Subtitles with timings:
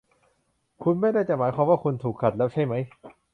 [0.83, 2.83] คุณไม่ได้จะหมายความว่าคุณถูกกัดแล้วใช่มั้ย?